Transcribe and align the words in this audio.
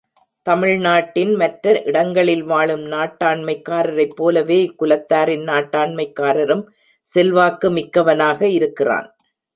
தமிழ் 0.47 0.77
நாட்டின் 0.77 1.33
மற்ற 1.35 1.73
இடங்களில் 1.81 2.41
வாழும் 2.43 2.85
நாட்டாண்மைக்காரரைப் 2.91 4.15
போலவே, 4.15 4.57
இக்குலத்தாரின் 4.65 5.45
நாட்டாண்மைக்காரனும் 5.45 6.63
செல்வாக்கு 7.07 7.69
மிக்கவனாக 7.69 8.41
இருக்கிறான். 8.49 9.07